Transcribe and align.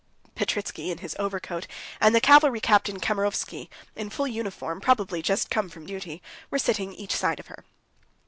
Petritsky, 0.33 0.89
in 0.89 0.97
his 0.97 1.15
overcoat, 1.19 1.67
and 1.99 2.15
the 2.15 2.19
cavalry 2.19 2.59
captain 2.59 2.99
Kamerovsky, 2.99 3.69
in 3.95 4.09
full 4.09 4.25
uniform, 4.25 4.81
probably 4.81 5.21
just 5.21 5.51
come 5.51 5.69
from 5.69 5.85
duty, 5.85 6.23
were 6.49 6.57
sitting 6.57 6.91
each 6.95 7.15
side 7.15 7.39
of 7.39 7.49
her. 7.49 7.63